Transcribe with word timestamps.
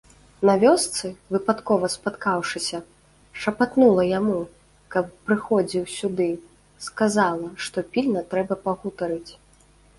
На 0.49 0.53
вёсцы, 0.61 1.09
выпадкова 1.35 1.89
спаткаўшыся, 1.95 2.79
шапатнула 3.43 4.07
яму, 4.19 4.39
каб 4.97 5.05
прыходзіў 5.29 5.83
сюды, 5.99 6.29
сказала, 6.89 7.47
што 7.67 7.77
пільна 7.95 8.29
трэба 8.35 8.63
пагутарыць. 8.69 9.31